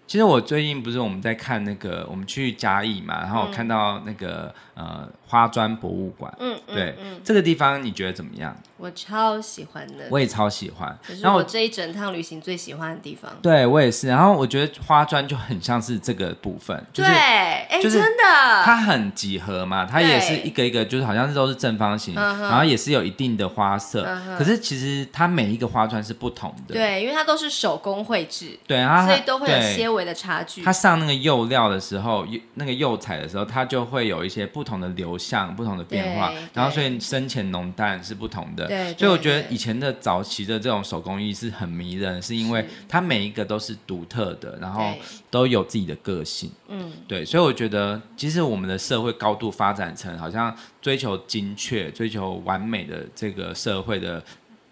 [0.08, 8.56] 其实我最近不是我们在看那个，我们去嘉义嘛，然后我看到那个、嗯、呃花砖博物馆，嗯，对，嗯、这个地方你觉得怎么样？
[8.78, 10.96] 我超喜欢的，我也超喜欢。
[11.22, 14.10] 然后我这一整趟旅行最喜欢的地方，对我也是。
[14.10, 24.06] 然后我觉得花砖就很像是这个部分，就是、对，哎，就是、真的，它很几何嘛，它也是一个一个，就是好像是都是正方形，然后也是有一定的花色。
[24.38, 30.62] 可是其实它每一个花砖是不同的，对，因为它都是手工绘制，对，然后所以都会有些微的差距。
[30.62, 38.68] 它上那个釉料的时候，那个釉彩的时候，它就会有一些不同的流向、不同的变化，然后所以深浅浓淡是不同的。
[38.68, 44.94] 对，所以我觉得以前的早期的这种手工艺是很迷人，是因为它每一个都是独特的，然后
[45.30, 46.52] 都有自己的个性。
[46.68, 54.22] 嗯，对，所以我觉得其实我们的社会高度发展成好像追求精确、追求完美的这个社会的，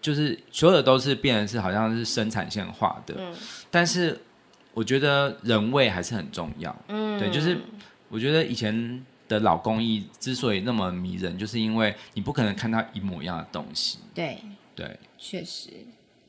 [0.01, 3.13] 就是所有的都是变成是好像是生产线化的。
[3.17, 3.33] 嗯，
[3.69, 4.19] 但是。
[4.75, 7.55] 我觉得人味还是很重要，嗯，对，就是
[8.09, 14.39] 我觉得以前的老工艺之所以那么迷人，就是因为你不可能看到一模一样的东西，对，
[14.75, 15.71] 对，确实。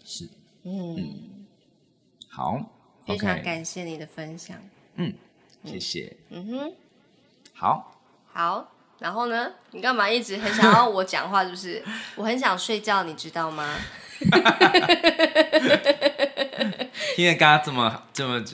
[0.04, 0.28] 是，
[0.64, 1.46] 嗯，嗯
[2.28, 2.60] 好，
[3.06, 4.58] 非常感谢你的分享，
[4.96, 5.14] 嗯，
[5.64, 6.72] 谢谢，嗯哼，
[7.54, 8.00] 好，
[8.32, 11.44] 好，然后呢，你干嘛一直很想要我讲话？
[11.44, 11.82] 就是？
[12.16, 13.76] 我很想睡觉，你知道吗？
[17.16, 18.44] 因为刚刚这么这么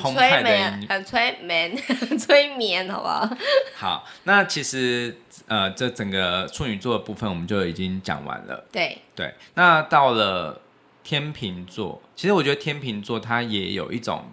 [0.00, 1.76] 很催眠，很催眠，
[2.08, 3.36] 很催眠，好不好？
[3.76, 5.16] 好，那其实
[5.46, 8.64] 呃，这整个处女座的部分我们就已经讲完了。
[8.72, 10.60] 对对，那到了
[11.02, 14.24] 天秤座，其实我觉得天秤座它也有一种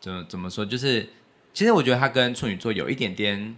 [0.00, 1.08] 怎么怎么说，就是
[1.54, 3.56] 其实我觉得它跟处女座有一点点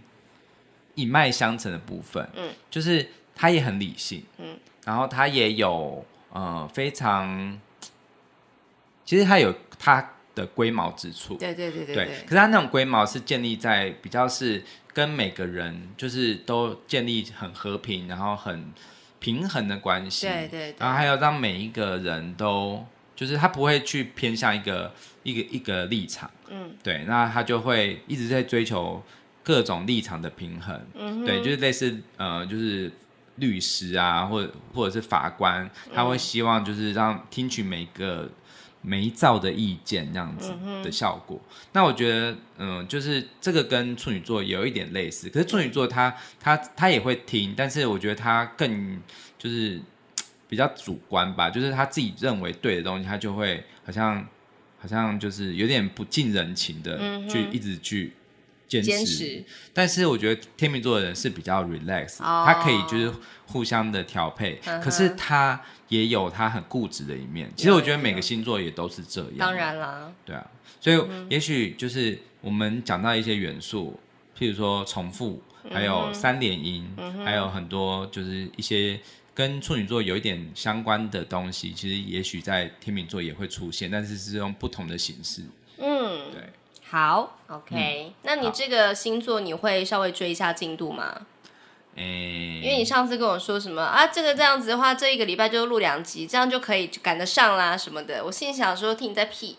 [0.95, 2.27] 一脉相承的部分。
[2.35, 4.23] 嗯，就是它也很理性。
[4.37, 7.59] 嗯，然后它也有呃非常。
[9.03, 12.05] 其实它有它的龟毛之处，对对对对，对。
[12.25, 14.61] 可是他那种龟毛是建立在比较是
[14.93, 18.71] 跟每个人就是都建立很和平，然后很
[19.19, 20.75] 平衡的关系，对对，对。
[20.77, 27.05] 然后还有让每一个人都就是他不会去偏向一个一个一个立场，嗯，对。
[27.07, 29.01] 那他就会一直在追求
[29.41, 32.91] 各种立场的平衡，嗯，对，就是类似呃，就是
[33.37, 38.29] 律师啊，或者或者是法官，他会希望就是让听取每个。
[38.85, 49.01] 没造的意见这样子的效果，嗯、那我觉得，嗯，就是这个跟处女座有一点类似，可是处女座他他他也会听，但是我觉得他更
[49.39, 49.81] 就是
[50.47, 54.23] 比较主观吧，就是他自己认为对的东西，他就会好像
[54.77, 58.13] 好像就是有点不近人情的去一直去
[58.67, 59.43] 坚持，持。
[59.73, 63.11] 但是我觉得天秤座的人是比较 relax，哦、他可以就是
[63.47, 65.59] 互相的调配，嗯、可是他。
[65.87, 69.37] 也有他很固执的一面，其实我觉得每个星座也都是这样。
[69.37, 70.45] 当然啦，对啊，
[70.79, 73.99] 所以也许就是我们讲到一些元素，
[74.37, 76.87] 譬如说重复，还有三连音，
[77.23, 78.99] 还有很多就是一些
[79.33, 85.43] 跟处女座有一点相关的东西，其实也许在天秤座也会出现，但是是用不同的形式。
[85.77, 86.41] 嗯，对。
[86.87, 91.25] 好，OK，那你这个星座你会稍微追一下进度吗？
[91.95, 98.23] 因为你上次跟我说什么啊，这个这样子的话，这一个礼拜就录两集，这样就可以赶得上啦什么的。
[98.25, 99.57] 我心想说，听你在屁。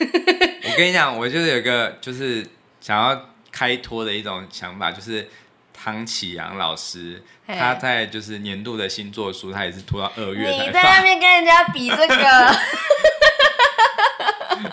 [0.00, 2.46] 我跟你讲，我就是有一个就是
[2.80, 5.28] 想要开脱的一种想法，就是
[5.72, 10.50] 汤启阳老师他在就是年度的星座书，他也是拖到二月。
[10.50, 12.56] 你在那边跟人家比这个，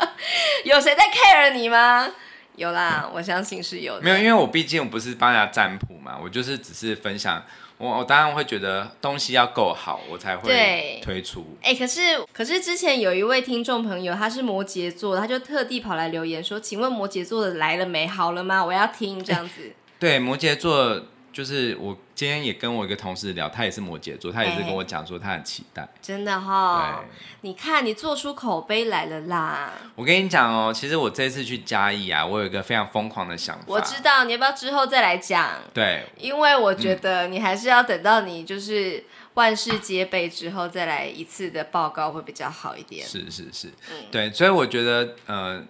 [0.65, 2.11] 有谁在 care 你吗？
[2.57, 4.01] 有啦，我相信是有的。
[4.01, 7.43] 没有，因为我毕竟我不是帮人家占卜嘛，我就是只是分享。
[7.77, 11.57] 我我当然会觉得东西要够好，我才会推出。
[11.61, 12.01] 哎、欸，可是
[12.31, 18.07] 可是之前有一位听众朋友，他是摩羯座，他就特地跑来留言说：“请问摩羯座的来了没？
[18.07, 18.63] 好了吗？
[18.63, 19.63] 我要听这样子。
[19.63, 21.01] 欸”对，摩羯座。
[21.35, 25.85] 就是我今天也跟我一个同事聊，他也是摩羯座，他也是跟我讲说他很期待。
[26.01, 27.03] 真的哈、
[27.41, 29.73] 你看你做出口碑来了啦。
[29.95, 33.65] 我跟你讲哦，其实我这次去嘉义啊，我有一个非常疯狂的想法。
[33.67, 35.59] 我知道，你要不要之后再来讲？
[35.73, 43.05] 对，因为我觉得你还是要等到你就是万事皆备之后再来一次的报告会比较好一点。
[43.05, 45.61] 是是是，嗯、对，所以我觉得呃，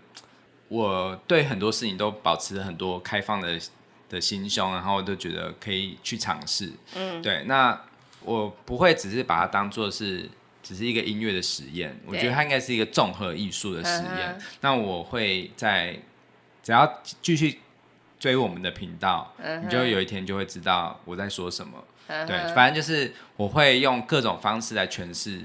[0.67, 3.59] 我对很多事情都保持很多开放的。
[4.09, 7.79] 的心胸，然后我就觉得可以去尝试，嗯，对，那
[8.21, 10.29] 我不会只是把它当做是
[10.63, 14.37] 只是一个音乐的实验，我觉得它应该是一个综合艺术的实验。
[14.61, 15.99] 那我会在
[16.63, 17.59] 只要继续
[18.19, 19.33] 追我们的频道，
[19.63, 21.83] 你就有一天就会知道我在说什么。
[22.07, 25.41] 对，反正就是我会用各种方式来诠释，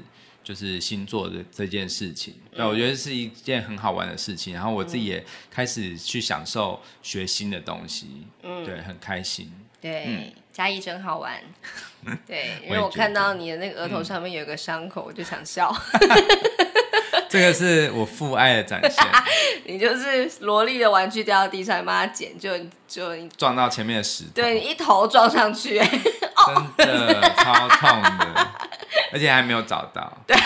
[0.50, 2.34] 就是星座的这件事情。
[2.50, 4.52] 对，我觉得是一件很好玩的事情。
[4.52, 9.48] 然后我自己也开始去享受学新的东西，对，很开心。
[9.80, 11.40] 对，嘉义真好玩。
[12.26, 15.72] 对，因为我看到你的那个额头上面有个伤口，我就想笑。
[17.30, 19.04] 这个是我父爱的展现。
[19.66, 24.30] 你就是萝莉的玩具掉到地上，帮他捡，就就撞到前面的石头。
[24.34, 28.50] 对，你一头撞上去，真的超痛的，
[29.12, 30.12] 而且还没有找到。
[30.26, 30.36] 对，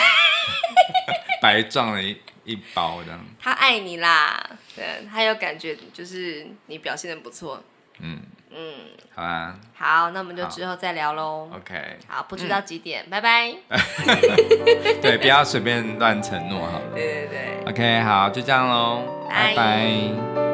[1.40, 3.20] 白撞了一一包这样。
[3.40, 7.62] 他爱你啦，对，他有感觉，就是你表现的不错。
[8.00, 8.22] 嗯。
[8.56, 8.72] 嗯，
[9.12, 11.50] 好啊，好，那我们就之后再聊喽。
[11.56, 13.52] OK，好，不知道几点，拜拜。
[15.02, 16.90] 对，不要随便乱承诺，好了。
[16.94, 17.64] 对对对。
[17.68, 20.53] OK，好，就这样喽，拜拜。